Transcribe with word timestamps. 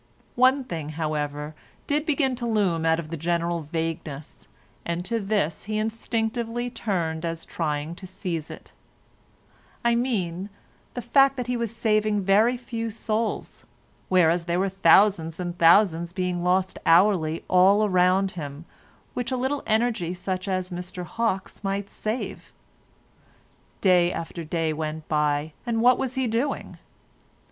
One 0.33 0.63
thing, 0.63 0.89
however, 0.97 1.53
did 1.85 2.07
begin 2.07 2.35
to 2.37 2.47
loom 2.47 2.87
out 2.87 2.97
of 2.97 3.11
the 3.11 3.17
general 3.17 3.61
vagueness, 3.71 4.47
and 4.83 5.05
to 5.05 5.19
this 5.19 5.65
he 5.65 5.77
instinctively 5.77 6.71
turned 6.71 7.23
as 7.23 7.45
trying 7.45 7.93
to 7.97 8.07
seize 8.07 8.49
it—I 8.49 9.93
mean, 9.93 10.49
the 10.95 11.03
fact 11.03 11.37
that 11.37 11.45
he 11.45 11.55
was 11.55 11.75
saving 11.75 12.21
very 12.23 12.57
few 12.57 12.89
souls, 12.89 13.63
whereas 14.09 14.45
there 14.45 14.57
were 14.59 14.69
thousands 14.69 15.39
and 15.39 15.55
thousands 15.59 16.13
being 16.13 16.41
lost 16.41 16.79
hourly 16.87 17.43
all 17.47 17.85
around 17.85 18.31
him 18.31 18.65
which 19.13 19.29
a 19.31 19.37
little 19.37 19.61
energy 19.67 20.15
such 20.15 20.47
as 20.47 20.71
Mr 20.71 21.05
Hawke's 21.05 21.63
might 21.63 21.91
save. 21.91 22.51
Day 23.81 24.11
after 24.11 24.43
day 24.43 24.73
went 24.73 25.07
by, 25.07 25.53
and 25.63 25.79
what 25.79 25.99
was 25.99 26.15
he 26.15 26.25
doing? 26.25 26.79